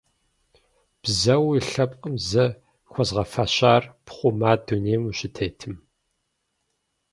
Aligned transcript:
Бзэуэ 1.01 1.47
уи 1.47 1.59
лъэпкъым 1.69 2.15
сэ 2.27 2.45
хуэзгъэфэщар 2.91 3.83
пхъума 4.05 4.51
дунейм 4.65 5.03
ущытетым? 5.09 5.75